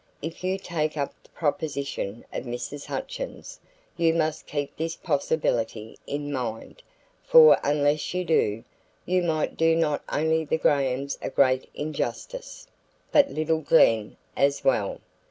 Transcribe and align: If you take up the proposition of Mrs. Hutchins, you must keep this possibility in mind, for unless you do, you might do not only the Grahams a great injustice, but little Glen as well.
If 0.23 0.43
you 0.43 0.57
take 0.57 0.97
up 0.97 1.13
the 1.21 1.29
proposition 1.29 2.25
of 2.33 2.43
Mrs. 2.45 2.87
Hutchins, 2.87 3.59
you 3.95 4.15
must 4.15 4.47
keep 4.47 4.75
this 4.75 4.95
possibility 4.95 5.95
in 6.07 6.31
mind, 6.33 6.81
for 7.23 7.59
unless 7.63 8.11
you 8.11 8.25
do, 8.25 8.63
you 9.05 9.21
might 9.21 9.57
do 9.57 9.75
not 9.75 10.01
only 10.09 10.43
the 10.43 10.57
Grahams 10.57 11.19
a 11.21 11.29
great 11.29 11.69
injustice, 11.75 12.65
but 13.11 13.29
little 13.29 13.61
Glen 13.61 14.17
as 14.35 14.63
well. 14.63 15.01